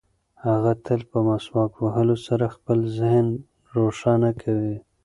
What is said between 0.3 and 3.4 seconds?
هغه تل په مسواک وهلو سره خپل ذهن